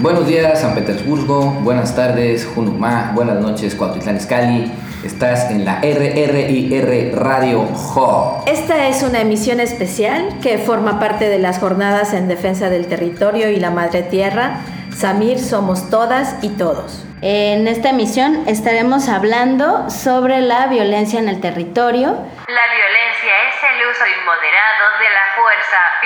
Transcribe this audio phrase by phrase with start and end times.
[0.00, 1.50] Buenos días, San Petersburgo.
[1.62, 3.10] Buenas tardes, Junumá.
[3.16, 4.70] Buenas noches, Cuautitlán Izcalli.
[5.04, 8.44] Estás en la RRIR Radio Ho.
[8.46, 13.50] Esta es una emisión especial que forma parte de las jornadas en defensa del territorio
[13.50, 14.60] y la madre tierra.
[14.96, 17.04] Samir, somos todas y todos.
[17.20, 22.10] En esta emisión estaremos hablando sobre la violencia en el territorio.
[22.10, 24.67] La violencia es el uso inmoderado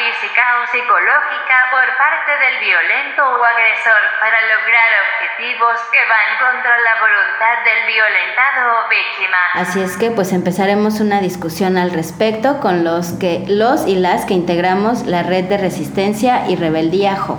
[0.03, 6.75] física o psicológica por parte del violento o agresor para lograr objetivos que van contra
[6.79, 9.39] la voluntad del violentado o víctima.
[9.55, 14.25] Así es que pues empezaremos una discusión al respecto con los que los y las
[14.25, 17.39] que integramos la red de resistencia y rebeldía JO.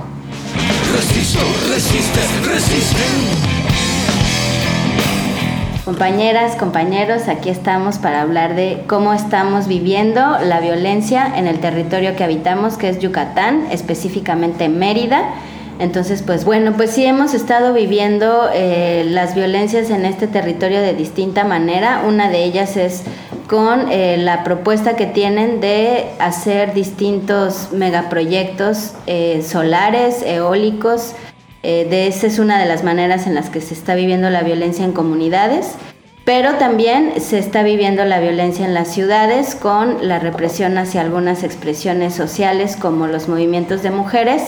[0.93, 3.32] Resisto, resiste, resiste.
[5.85, 12.15] Compañeras, compañeros, aquí estamos para hablar de cómo estamos viviendo la violencia en el territorio
[12.15, 15.33] que habitamos, que es Yucatán, específicamente Mérida.
[15.79, 20.93] Entonces, pues bueno, pues sí hemos estado viviendo eh, las violencias en este territorio de
[20.93, 22.03] distinta manera.
[22.07, 23.03] Una de ellas es
[23.49, 31.13] con eh, la propuesta que tienen de hacer distintos megaproyectos eh, solares, eólicos,
[31.63, 34.83] eh, esa es una de las maneras en las que se está viviendo la violencia
[34.83, 35.75] en comunidades,
[36.25, 41.43] pero también se está viviendo la violencia en las ciudades con la represión hacia algunas
[41.43, 44.43] expresiones sociales como los movimientos de mujeres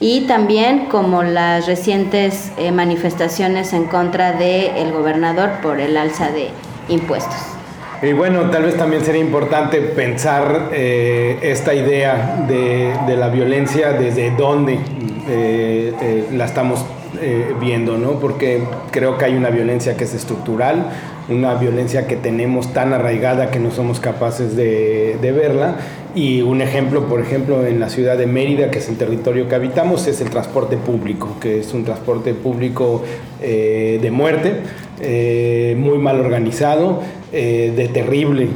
[0.00, 6.48] y también como las recientes eh, manifestaciones en contra del gobernador por el alza de
[6.88, 7.59] impuestos.
[8.02, 13.92] Y bueno, tal vez también sería importante pensar eh, esta idea de, de, la violencia
[13.92, 14.78] desde dónde
[15.28, 16.84] eh, eh, la estamos
[17.60, 18.12] viendo, ¿no?
[18.12, 20.86] Porque creo que hay una violencia que es estructural,
[21.28, 25.76] una violencia que tenemos tan arraigada que no somos capaces de, de, verla.
[26.14, 29.56] Y un ejemplo, por ejemplo, en la ciudad de Mérida, que es el territorio que
[29.56, 33.02] habitamos, es el transporte público, que es un transporte público
[33.42, 34.62] de muerte,
[35.00, 37.00] muy mal organizado,
[37.32, 38.48] de terrible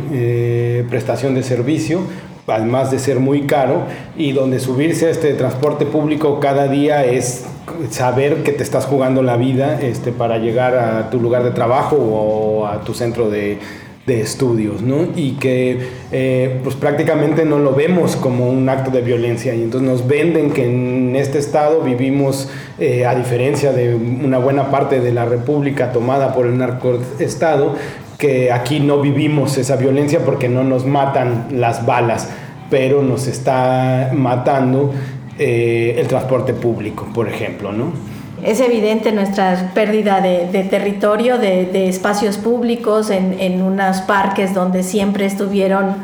[0.89, 2.01] prestación de servicio
[2.47, 3.85] además de ser muy caro,
[4.17, 7.45] y donde subirse a este transporte público cada día es
[7.91, 11.97] saber que te estás jugando la vida este, para llegar a tu lugar de trabajo
[11.97, 13.59] o a tu centro de,
[14.07, 15.09] de estudios, ¿no?
[15.17, 19.89] Y que eh, pues prácticamente no lo vemos como un acto de violencia y entonces
[19.89, 25.13] nos venden que en este estado vivimos, eh, a diferencia de una buena parte de
[25.13, 27.77] la república tomada por el narcoestado,
[28.19, 32.29] que aquí no vivimos esa violencia porque no nos matan las balas,
[32.69, 34.93] pero nos está matando
[35.39, 38.14] eh, el transporte público, por ejemplo, ¿no?
[38.45, 45.97] Es evidente nuestra pérdida de, territorio, de, espacios públicos, en, unos parques donde siempre estuvieron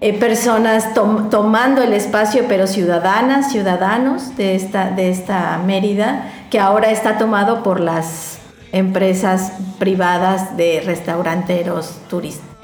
[0.00, 7.64] eh, personas tomando el espacio, pero ciudadanas, ciudadanos de esta, Mérida, que ahora está tomado
[7.64, 8.38] por las
[8.70, 11.98] empresas privadas de restauranteros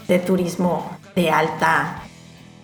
[0.06, 2.02] de turismo de alta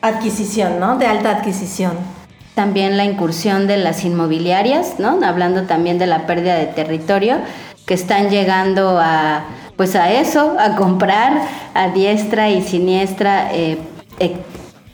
[0.01, 0.97] adquisición, ¿no?
[0.97, 2.22] De alta adquisición.
[2.55, 5.21] También la incursión de las inmobiliarias, ¿no?
[5.25, 7.39] Hablando también de la pérdida de territorio,
[7.87, 9.45] que están llegando a,
[9.77, 11.43] pues a eso, a comprar
[11.75, 13.79] a diestra y siniestra eh,
[14.19, 14.37] eh,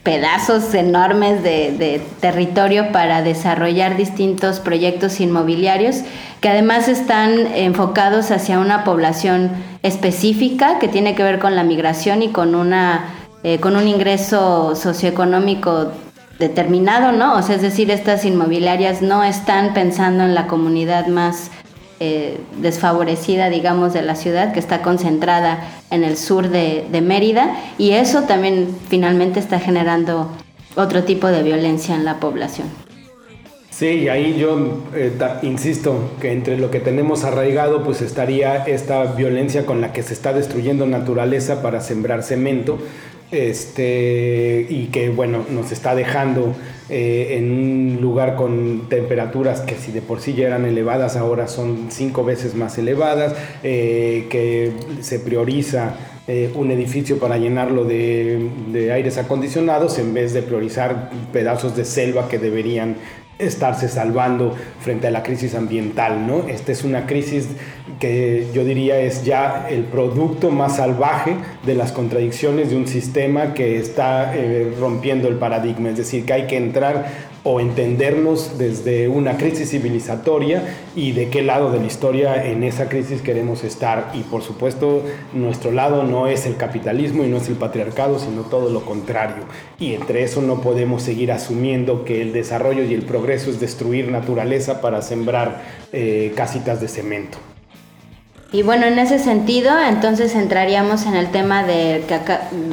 [0.09, 5.97] pedazos enormes de, territorio para desarrollar distintos proyectos inmobiliarios
[6.41, 9.51] que además están enfocados hacia una población
[9.83, 13.05] específica que tiene que ver con la migración y con una
[13.43, 15.93] eh, con un ingreso socioeconómico
[16.39, 17.37] determinado, ¿no?
[17.37, 21.51] O sea, es decir, estas inmobiliarias no están pensando en la comunidad más
[22.01, 25.59] eh, desfavorecida, digamos, de la ciudad, que está concentrada
[25.91, 30.31] en el sur de, Mérida, y eso también finalmente está generando
[30.77, 32.69] otro tipo de violencia en la población.
[33.71, 35.13] Sí, y ahí yo eh,
[35.43, 40.15] insisto que entre lo que tenemos arraigado, pues estaría esta violencia con la que se
[40.15, 42.79] está destruyendo naturaleza para sembrar cemento,
[43.31, 46.55] este, y que bueno, nos está dejando
[46.89, 51.47] eh, en un lugar con temperaturas que si de por sí ya eran elevadas, ahora
[51.47, 54.73] son cinco veces más elevadas, eh, que
[55.03, 55.97] se prioriza
[56.27, 61.85] eh, un edificio para llenarlo de, de, aires acondicionados en vez de priorizar pedazos de
[61.85, 62.97] selva que deberían
[63.39, 66.49] estarse salvando frente a la crisis ambiental, ¿no?
[66.49, 67.49] Esta es una crisis
[67.99, 73.55] que yo diría es ya el producto más salvaje de las contradicciones de un sistema
[73.55, 79.09] que está eh, rompiendo el paradigma, es decir, que hay que entrar o entendernos desde
[79.09, 80.65] una crisis civilizatoria
[80.95, 84.11] y de qué lado de la historia en esa crisis queremos estar.
[84.15, 85.03] Y por supuesto,
[85.33, 89.45] nuestro lado no es el capitalismo y no es el patriarcado, sino todo lo contrario.
[89.79, 94.11] Y entre eso no podemos seguir asumiendo que el desarrollo y el progreso es destruir
[94.11, 95.63] naturaleza para sembrar
[95.93, 97.39] eh, casitas de cemento.
[98.51, 102.19] Y bueno, en ese sentido, entonces entraríamos en el tema de que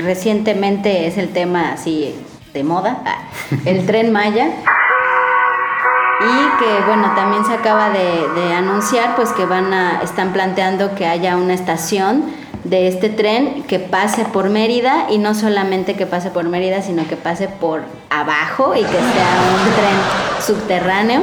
[0.02, 2.16] recientemente es el tema así
[2.54, 3.02] de moda,
[3.66, 4.48] el tren Maya.
[6.22, 11.06] Y que bueno, también se acaba de, anunciar pues que van a, están planteando que
[11.06, 12.24] haya una estación
[12.64, 17.06] de este tren que pase por Mérida y no solamente que pase por Mérida, sino
[17.06, 19.98] que pase por abajo y que sea un tren
[20.40, 21.22] subterráneo.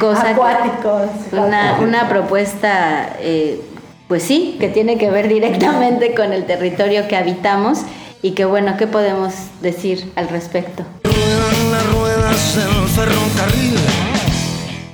[0.00, 1.10] Cosa Acuáticos.
[1.32, 3.60] Una, una propuesta, eh,
[4.08, 7.80] pues sí, que tiene que ver directamente con el territorio que habitamos
[8.22, 10.84] y que bueno, ¿qué podemos decir al respecto?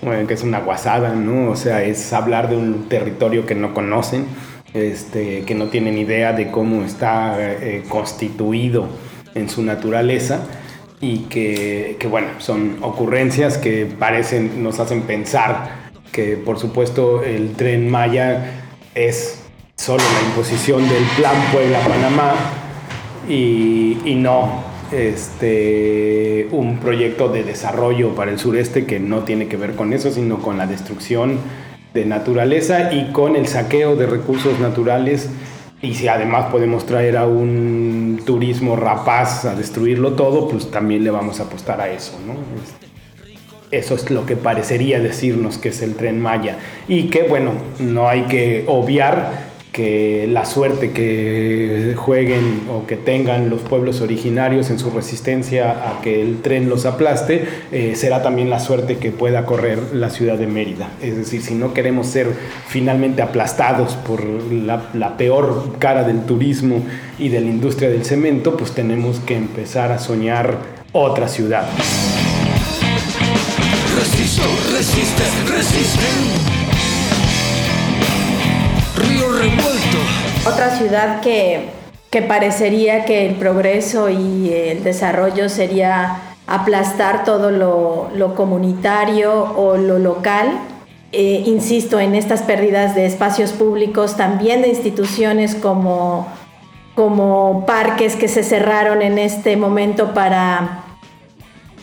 [0.03, 1.51] Bueno, que es una guasada, ¿no?
[1.51, 4.27] O sea, es hablar de un territorio que no conocen,
[4.73, 8.89] este, que no tienen idea de cómo está eh, constituido
[9.35, 10.41] en su naturaleza
[11.01, 17.53] y que, que, bueno, son ocurrencias que parecen, nos hacen pensar que por supuesto el
[17.53, 18.60] tren Maya
[18.95, 19.41] es
[19.77, 22.35] solo la imposición del plan Puebla-Panamá
[23.29, 29.77] y, no este, un proyecto de desarrollo para el sureste que no tiene que ver
[29.77, 31.39] con eso, sino con la destrucción
[31.95, 35.31] de naturaleza y con el saqueo de recursos naturales.
[35.83, 41.11] Y si además podemos traer a un turismo rapaz a destruirlo todo, pues también le
[41.11, 42.35] vamos a apostar a eso, ¿no?
[43.71, 46.59] Eso es lo que parecería decirnos que es el tren Maya.
[46.89, 53.51] Y que, bueno, no hay que obviar que la suerte que jueguen o que tengan
[53.51, 58.51] los pueblos originarios en su resistencia a que el tren los aplaste, eh, será también
[58.51, 60.89] la suerte que pueda correr la ciudad de Mérida.
[61.01, 62.29] Es decir, si no queremos ser
[62.67, 66.83] finalmente aplastados por la, la peor cara del turismo
[67.19, 70.59] y de la industria del cemento, pues tenemos que empezar a soñar
[70.93, 71.65] otra ciudad.
[80.47, 81.69] Otra ciudad que,
[82.27, 86.17] parecería que el progreso y el desarrollo sería
[86.47, 90.49] aplastar todo lo, comunitario o lo local.
[91.13, 96.27] Eh, insisto en estas pérdidas de espacios públicos, también de instituciones como,
[96.95, 100.85] como parques que se cerraron en este momento para,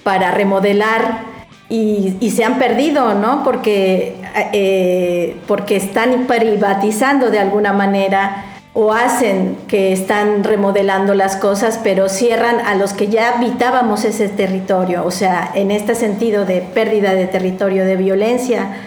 [0.04, 1.37] para remodelar
[1.70, 3.44] y, se han perdido, ¿no?
[3.44, 4.16] Porque,
[4.54, 12.10] eh, porque están privatizando de alguna manera o hacen que están remodelando las cosas, pero
[12.10, 15.04] cierran a los que ya habitábamos ese territorio.
[15.04, 18.78] O sea, en este sentido de pérdida de territorio, de violencia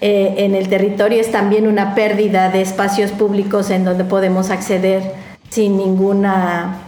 [0.00, 5.02] eh, en el territorio es también una pérdida de espacios públicos en donde podemos acceder
[5.50, 6.78] sin ninguna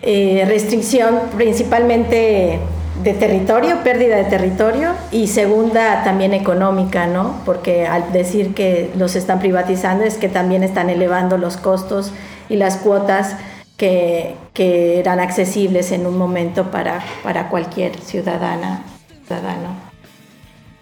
[0.00, 2.60] eh, restricción, principalmente
[3.02, 7.40] de territorio, pérdida de territorio y segunda también económica, ¿no?
[7.44, 12.12] Porque al decir que los están privatizando es que también están elevando los costos
[12.48, 13.36] y las cuotas
[13.76, 18.84] que, eran accesibles en un momento para, para cualquier ciudadana,
[19.26, 19.74] ciudadano.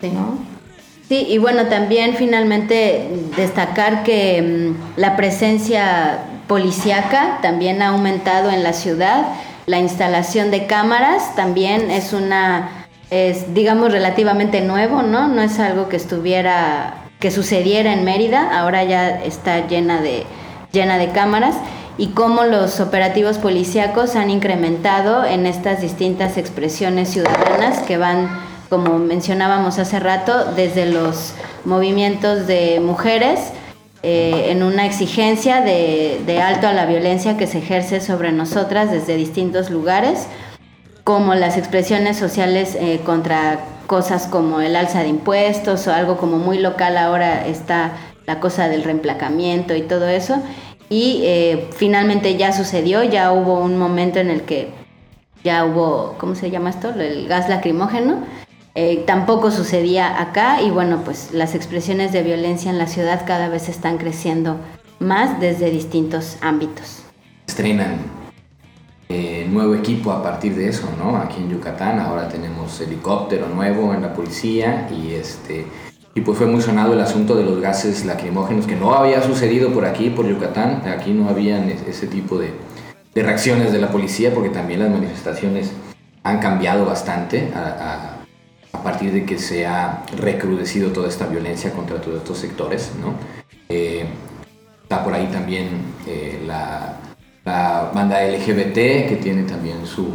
[0.02, 0.38] ¿no?
[1.08, 8.62] Sí, y bueno, también finalmente destacar que mm, la presencia policíaca también ha aumentado en
[8.62, 9.28] la ciudad
[9.70, 15.28] la instalación de cámaras también es una, es digamos relativamente nuevo, ¿no?
[15.28, 20.26] No es algo que estuviera, que sucediera en Mérida, ahora ya está llena de,
[20.72, 21.54] llena de cámaras
[21.98, 28.28] y cómo los operativos policíacos han incrementado en estas distintas expresiones ciudadanas que van,
[28.70, 31.34] como mencionábamos hace rato, desde los
[31.64, 33.52] movimientos de mujeres,
[34.02, 39.16] eh, en una exigencia de, alto a la violencia que se ejerce sobre nosotras desde
[39.16, 40.26] distintos lugares,
[41.04, 46.38] como las expresiones sociales eh, contra cosas como el alza de impuestos o algo como
[46.38, 47.92] muy local ahora está
[48.26, 50.42] la cosa del reemplacamiento y todo eso.
[50.88, 54.70] Y eh, finalmente ya sucedió, ya hubo un momento en el que
[55.44, 56.90] ya hubo, ¿cómo se llama esto?
[56.90, 58.24] El gas lacrimógeno
[58.74, 63.48] eh, tampoco sucedía acá y bueno, pues las expresiones de violencia en la ciudad cada
[63.48, 64.56] vez están creciendo
[64.98, 67.02] más desde distintos ámbitos.
[67.46, 67.96] Estrenan
[69.08, 71.16] eh, nuevo equipo a partir de eso, ¿no?
[71.16, 75.66] Aquí en Yucatán ahora tenemos helicóptero nuevo en la policía y este
[76.14, 79.72] y pues fue muy sonado el asunto de los gases lacrimógenos que no había sucedido
[79.72, 82.52] por aquí, por Yucatán, aquí no habían ese tipo de,
[83.14, 85.72] reacciones de la policía porque también las manifestaciones
[86.22, 87.50] han cambiado bastante
[88.78, 92.92] partir de que se ha recrudecido toda esta violencia contra todos estos sectores.
[93.00, 93.14] ¿no?
[93.68, 94.06] Eh,
[94.82, 95.68] está por ahí también
[96.06, 96.96] eh, la,
[97.44, 100.08] la, banda LGBT que tiene también su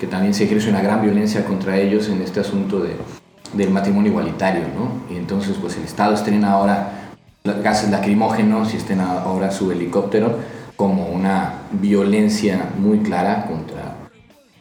[0.00, 2.94] que también se ejerce una gran violencia contra ellos en este asunto de,
[3.52, 5.12] del matrimonio igualitario, ¿no?
[5.12, 7.10] Y entonces pues el Estado estrena ahora
[7.62, 10.36] gases lacrimógenos y estrena ahora su helicóptero
[10.76, 13.96] como una violencia muy clara contra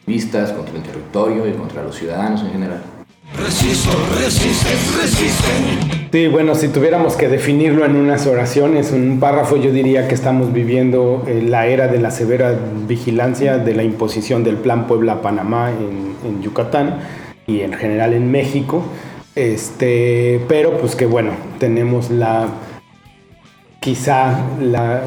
[0.08, 2.97] vistas, contra el territorio y contra los ciudadanos en general.
[3.36, 4.70] Resisto, resiste,
[5.02, 5.48] resiste.
[6.12, 10.16] Sí, bueno, si tuviéramos que definirlo en unas oraciones, en un párrafo, yo diría que
[10.16, 12.58] estamos viviendo eh, la era de la severa
[12.88, 17.00] vigilancia de la imposición del Plan Puebla-Panamá en, en, Yucatán
[17.46, 18.84] y en general en México.
[19.36, 22.48] Este, pero pues que bueno, tenemos la
[23.80, 25.04] quizá la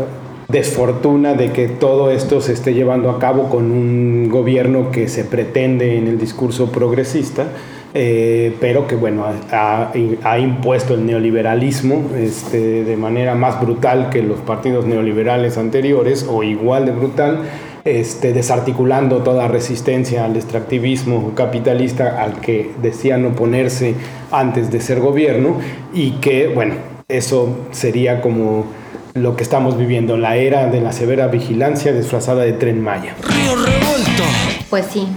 [0.48, 5.24] desfortuna de que todo esto se esté llevando a cabo con un gobierno que se
[5.24, 7.48] pretende en el discurso progresista,
[7.92, 14.38] eh, pero que bueno, ha, impuesto el neoliberalismo este, de manera más brutal que los
[14.40, 17.40] partidos neoliberales anteriores o igual de brutal.
[17.82, 23.94] Este, desarticulando toda resistencia al extractivismo capitalista al que decían oponerse
[24.30, 25.56] antes de ser gobierno
[25.94, 26.74] y que, bueno,
[27.08, 28.66] eso sería como
[29.14, 33.14] lo que estamos viviendo, la era de la severa vigilancia disfrazada de tren Maya.
[33.22, 34.22] Río revuelto.
[34.68, 35.08] Pues sí.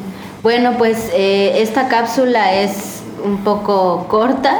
[0.43, 4.59] Bueno, pues eh, esta cápsula es un poco corta,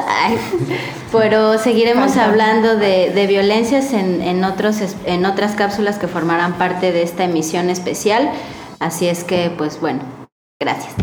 [1.12, 7.04] pero seguiremos hablando de, violencias en, en, otros, en otras cápsulas que formarán parte de
[7.04, 8.32] esta emisión especial.
[8.80, 10.00] Así es que, pues bueno,
[10.58, 10.94] gracias.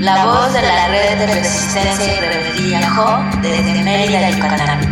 [0.00, 4.91] La voz de la red de resistencia y rebeldía Jo desde Mérida, Yucatán.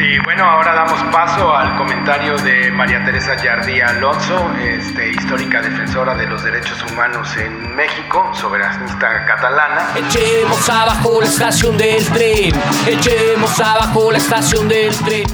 [0.00, 6.14] Y bueno, ahora damos paso al comentario de María Teresa Yardía Alonso, este, histórica defensora
[6.14, 9.88] de los derechos humanos en México, soberanista catalana.
[9.96, 12.54] Echemos abajo la estación del tren,
[12.86, 15.24] echemos abajo la estación del tren.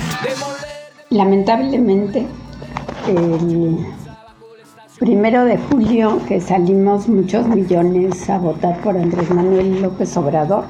[1.11, 2.26] Lamentablemente,
[3.06, 3.87] el
[4.99, 10.64] primero de julio que salimos muchos millones a votar por Andrés Manuel López Obrador,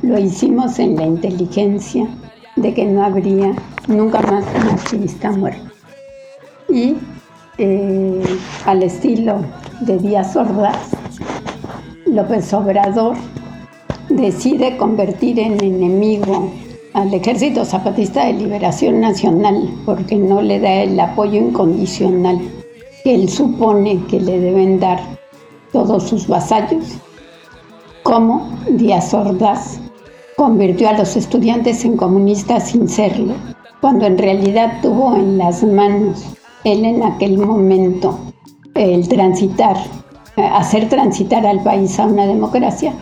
[0.00, 2.08] lo hicimos en la inteligencia
[2.56, 3.54] de que no habría
[3.86, 5.70] nunca más un activista muerto.
[6.68, 6.96] Y
[7.58, 8.22] eh,
[8.64, 9.40] al estilo
[9.80, 10.90] de Díaz Ordaz,
[12.06, 13.16] López Obrador
[14.08, 16.50] decide convertir en enemigo
[16.94, 22.40] al Ejército Zapatista de Liberación Nacional porque no le da el apoyo incondicional
[23.04, 25.00] que él supone que le deben dar
[25.72, 26.96] todos sus vasallos,
[28.02, 29.78] como Díaz Ordaz
[30.36, 33.34] convirtió a los estudiantes en comunistas sin serlo,
[33.80, 36.24] cuando en realidad tuvo en las manos
[36.64, 38.18] él en aquel momento
[38.74, 39.76] el transitar,
[40.36, 42.92] hacer transitar al país a una democracia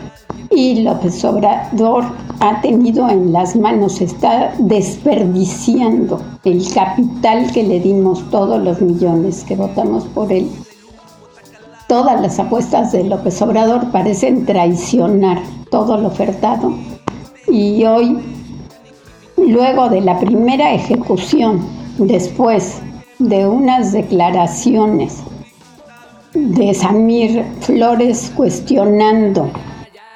[0.49, 2.05] y López Obrador
[2.39, 9.43] ha tenido en las manos, está desperdiciando el capital que le dimos, todos los millones
[9.43, 10.49] que votamos por él.
[11.87, 16.73] Todas las apuestas de López Obrador parecen traicionar todo lo ofertado
[17.47, 18.17] y hoy,
[19.37, 21.61] luego de la primera ejecución,
[21.97, 22.81] después
[23.19, 25.23] de unas declaraciones
[26.33, 29.49] de Samir Flores cuestionando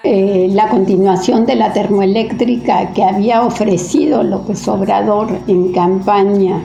[0.03, 6.62] eh, la continuación de la termoeléctrica que había ofrecido López Obrador en campaña,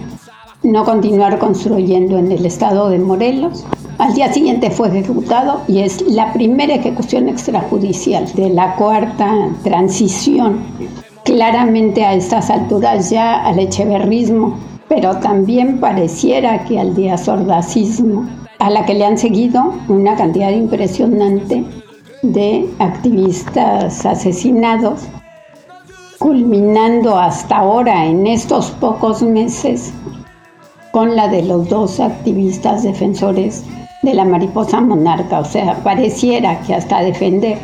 [0.65, 3.65] no continuar construyendo en el estado de Morelos.
[3.99, 10.61] Al día siguiente fue ejecutado y es la primera ejecución extrajudicial de la cuarta transición.
[11.25, 18.27] Claramente a estas alturas ya al echeverrismo, pero también pareciera que al diazordacismo,
[18.59, 21.65] a la que le han seguido una cantidad impresionante
[22.23, 25.03] de activistas asesinados,
[26.19, 29.93] culminando hasta ahora en estos pocos meses
[30.95, 33.65] con la de los dos activistas defensores
[34.05, 35.41] de la mariposa monarca.
[35.41, 37.59] O sea, pareciera que hasta defender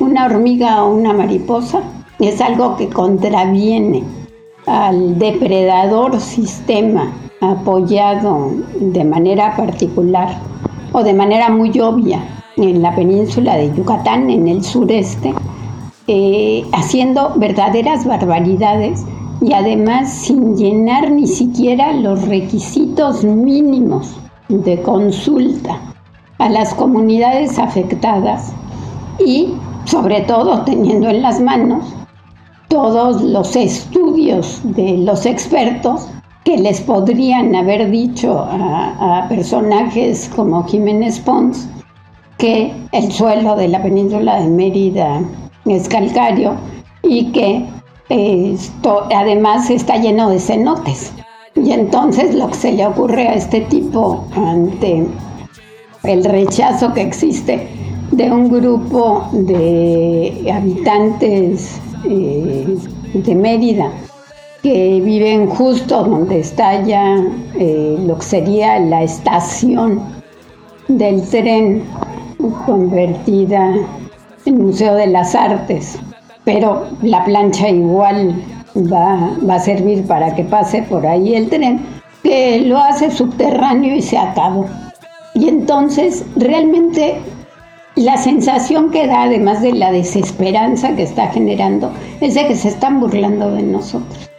[0.00, 1.82] una hormiga o una mariposa
[2.18, 4.02] es algo que contraviene
[4.66, 8.50] al depredador sistema apoyado
[8.80, 10.36] de manera particular
[10.90, 12.20] o de manera muy obia
[12.56, 15.32] en la península de Yucatán, en el sureste,
[16.08, 19.04] eh, haciendo verdaderas barbaridades
[19.40, 24.16] y además sin llenar ni siquiera los requisitos mínimos
[24.48, 25.80] de consulta
[26.38, 28.52] a las comunidades afectadas
[29.24, 29.54] y
[29.84, 31.84] sobre todo teniendo en las manos
[32.68, 36.08] todos los estudios de los expertos
[36.44, 41.68] que les podrían haber dicho a, personajes como Jiménez Pons
[42.38, 45.20] que el suelo de la península de Mérida
[45.64, 46.54] es calcario
[47.02, 47.66] y que
[48.08, 51.12] esto además está lleno de cenotes.
[51.54, 55.06] Y entonces lo que se le ocurre a este tipo ante
[56.04, 57.68] el rechazo que existe
[58.12, 62.78] de un grupo de habitantes eh,
[63.12, 63.90] de Mérida
[64.62, 67.22] que viven justo donde está ya
[67.54, 70.00] eh, lo que sería la estación
[70.88, 71.84] del tren
[72.66, 73.74] convertida
[74.46, 75.98] en Museo de las Artes.
[76.48, 78.42] Pero la plancha igual
[78.74, 81.84] va, va a servir para que pase por ahí el tren,
[82.22, 84.64] que lo hace subterráneo y se acabó.
[85.34, 87.20] Y entonces realmente
[87.96, 92.68] la sensación que da, además de la desesperanza que está generando, es de que se
[92.68, 94.30] están burlando de nosotros.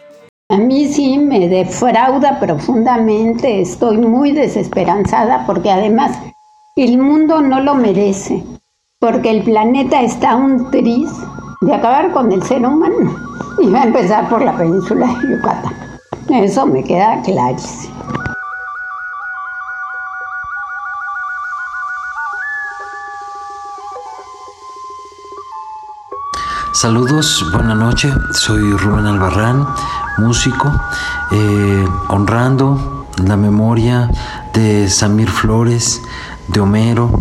[0.50, 6.18] A mí sí me defrauda profundamente, estoy muy desesperanzada porque además
[6.76, 8.44] el mundo no lo merece,
[9.00, 11.08] porque el planeta está un tris
[11.62, 13.14] de acabar con el ser humano
[13.62, 15.74] y va a empezar por la península de Yucatán.
[16.30, 17.96] Eso me queda clarísimo.
[26.72, 29.68] Saludos, buena noche, soy Rubén Albarrán,
[30.18, 30.72] músico,
[31.32, 34.10] eh, honrando la memoria
[34.54, 36.02] de Samir Flores,
[36.48, 37.12] de Homero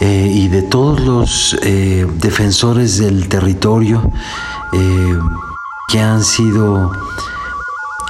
[0.00, 4.10] eh, y de todos los eh, defensores del territorio
[5.88, 6.92] que han sido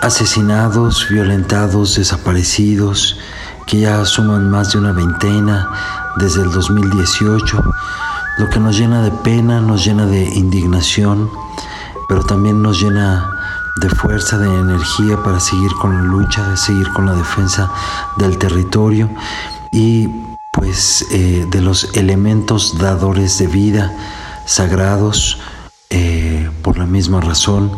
[0.00, 3.18] asesinados, violentados, desaparecidos,
[3.66, 5.68] que ya suman más de una veintena
[6.16, 7.62] desde el 2018
[8.36, 11.30] lo que nos llena de pena, nos llena de indignación,
[12.08, 13.30] pero también nos llena
[13.80, 17.70] de fuerza, de energía para seguir con la lucha, de seguir con la defensa
[18.18, 19.08] del territorio.
[19.72, 20.08] Y
[20.56, 23.92] pues eh, de los elementos dadores de vida,
[24.46, 25.38] sagrados,
[25.90, 27.70] eh, por la misma razón.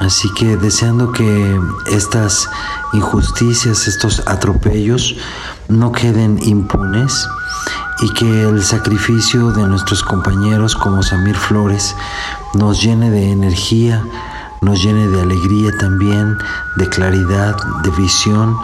[0.00, 2.48] Así que deseando que estas
[2.94, 5.16] injusticias, estos atropellos
[5.68, 7.26] no queden impunes,
[8.00, 11.94] y que el sacrificio de nuestros compañeros como Samir Flores
[12.54, 14.04] nos llene de energía,
[14.64, 16.38] nos llene de alegría también,
[16.76, 18.56] de claridad, de visión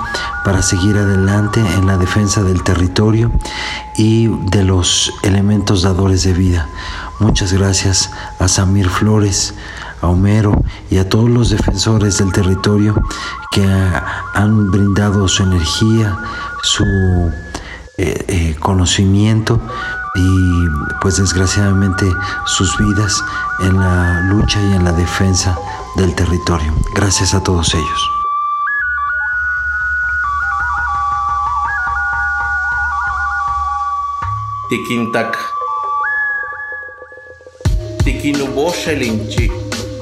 [0.44, 3.30] para seguir adelante en la defensa del territorio
[3.96, 6.68] y de los elementos dadores de vida.
[7.18, 9.54] Muchas gracias a Samir Flores,
[10.00, 12.94] a Homero y a todos los defensores del territorio
[13.52, 13.66] que
[14.34, 16.18] han brindado su energía,
[16.62, 16.84] su
[17.98, 19.60] eh, eh, conocimiento
[20.14, 20.66] y
[21.00, 22.10] pues desgraciadamente
[22.46, 23.22] sus vidas
[23.60, 25.56] en la lucha y en la defensa
[25.96, 26.72] del territorio.
[26.94, 28.10] Gracias a todos ellos.
[34.68, 35.36] Tikintak.
[38.04, 39.50] Tikinuboshelinchi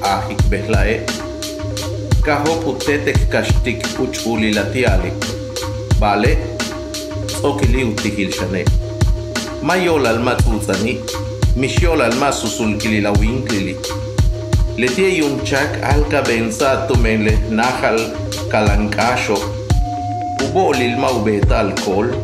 [0.03, 1.07] ahik behlae.
[2.23, 5.13] Kahoputetek kashtik uchulilatiali.
[6.01, 6.39] Vale.
[7.43, 8.65] Okiliu tihilxane.
[9.63, 11.01] Mayol alma tulzani,
[11.57, 13.03] misiol alma susulkili
[14.79, 14.87] la winklili.
[14.87, 17.99] Letie yunchak alka benza tumele nahal
[18.51, 19.39] kalankasho.
[20.45, 22.15] Ubo lilma ubeta alcohol.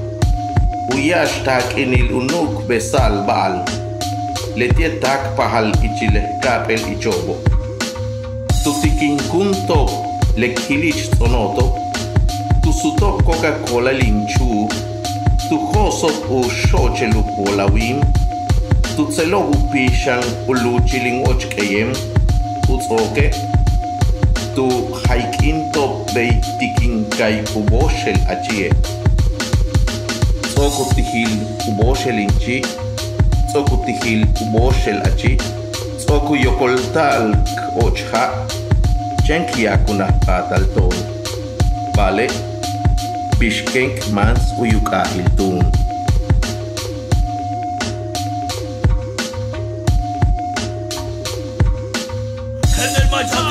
[0.94, 3.64] Uyash tak inil unuk besal baal.
[4.56, 7.36] Letie tak pahal ichile kapel ichobo.
[8.64, 9.88] Tutikin kunto
[10.36, 11.74] lekhilich sonoto.
[12.62, 14.68] Tusuto Coca-Cola linchu
[15.48, 18.00] tu hosot u xochelu polawim,
[18.96, 21.92] tu tselogu pishan u luchiling ochkeyem,
[22.74, 23.30] putzoke
[24.54, 24.66] tu
[25.06, 28.70] haikinto bei tikinkai kuboshel achie.
[30.42, 31.30] Tsokutihil
[31.62, 32.58] kuboshel inchi.
[33.50, 35.38] Tsokutihil kuboshel achi.
[35.98, 37.46] Tsokuyokoltalk
[37.84, 38.24] ochha.
[39.26, 40.94] Chenkiakunajpatalton
[41.96, 42.26] vale.
[43.38, 45.62] Bixkenk mans uyukahiltun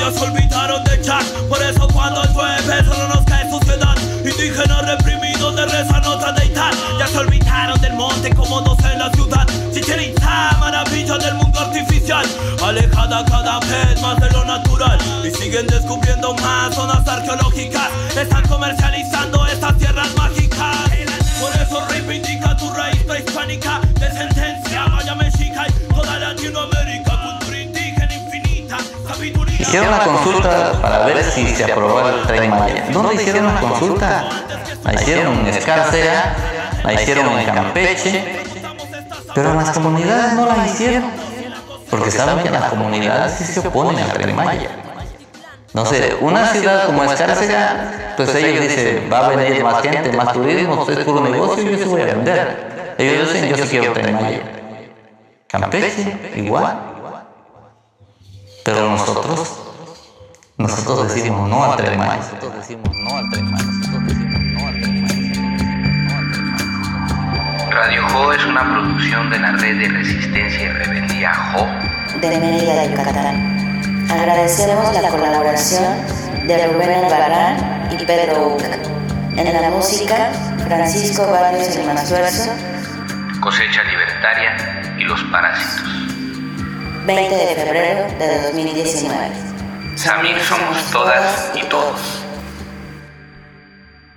[0.04, 5.56] ya se olvidaron de Jack Por eso cuando llueve solo nos cae suciedad Indígenas reprimidos
[5.56, 9.46] de reza nota de Itán Ya se olvidaron del monte como dos en la ciudad.
[9.72, 10.14] Chichen
[10.60, 12.26] maravilla del mundo artificial.
[12.62, 14.98] Alejada cada vez más de lo natural.
[15.24, 17.88] Y siguen descubriendo más zonas arqueológicas.
[18.16, 19.43] Están comercializando
[29.74, 32.86] hicieron una consulta para ver si se aprobó el Tren Maya.
[32.92, 34.28] ¿Dónde hicieron la consulta?
[34.84, 36.36] La hicieron en Escárcega,
[36.84, 38.42] la hicieron en Campeche,
[39.34, 41.10] pero en las comunidades no la hicieron,
[41.90, 44.68] porque saben que las comunidades sí se oponen al Tren Maya.
[45.72, 50.32] No sé, una ciudad como Escárcega, pues ellos dicen, va a venir más gente, más
[50.32, 52.94] turismo, es puro negocio, yo se voy a vender.
[52.96, 54.40] Ellos dicen, yo sí quiero Tren Maya.
[55.48, 56.94] Campeche, igual.
[58.64, 59.63] Pero nosotros,
[60.68, 62.16] nosotros decimos no al Tren Maya.
[62.16, 63.64] Nosotros decimos no al Tren Maya.
[67.70, 71.66] Radio Jo es una producción de la Red de Resistencia y Rebeldía Jo
[72.20, 74.08] de Mérida, Yucatán.
[74.10, 75.94] Agradecemos la colaboración
[76.46, 78.78] de Rubén Albarán y Pedro Uca.
[79.36, 80.30] En la música,
[80.64, 82.52] Francisco Barrios El Masuerzo,
[83.40, 85.90] Cosecha Libertaria y Los Parásitos.
[87.04, 89.53] 20 de febrero de 2019.
[89.96, 92.24] Samir somos todas y todos.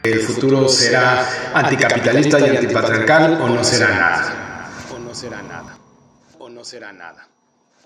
[0.03, 4.69] El futuro será anticapitalista y antipatriarcal o no será nada.
[4.89, 5.77] O no será nada.
[6.39, 7.27] O no será nada.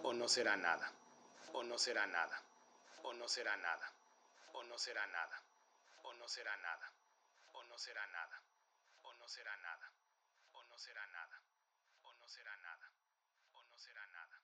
[0.04, 0.92] O no será nada.
[1.54, 2.32] O no será nada.
[3.04, 3.28] O no será nada.
[3.28, 3.92] O no será nada.
[4.54, 5.42] O no será nada.
[6.04, 6.92] O no será nada.
[7.54, 8.42] O no será nada.
[9.04, 9.92] O no será nada.
[10.54, 11.38] O no será nada.
[12.04, 12.88] O no será nada.
[13.54, 14.41] O no será nada.